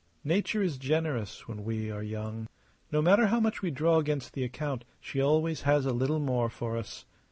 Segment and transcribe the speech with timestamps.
[0.23, 2.47] Nature is generous when we are young.
[2.91, 6.49] No matter how much we draw against the account she always has a little more
[6.49, 7.05] for us.